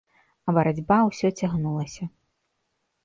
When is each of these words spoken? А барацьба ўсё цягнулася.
А 0.47 0.53
барацьба 0.57 0.97
ўсё 1.09 1.31
цягнулася. 1.43 2.11